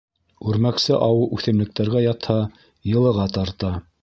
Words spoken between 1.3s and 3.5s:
үҫемлектәргә ятһа, йылыға